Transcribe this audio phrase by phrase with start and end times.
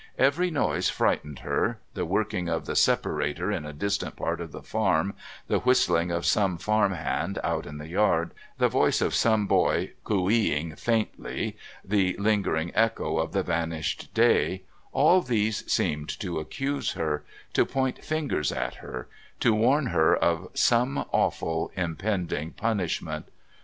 [0.17, 4.63] Every noise frightened her, the working of the "separator" in a distant part of the
[4.63, 5.13] farm,
[5.45, 9.91] the whistling of some farm hand out in the yard, the voice of some boy,
[10.03, 16.39] "coo ee" ing faintly, the lingering echo of the vanished day all these seemed to
[16.39, 17.23] accuse her,
[17.53, 19.07] to point fingers at her,
[19.39, 23.27] to warn her of some awful impending punishment.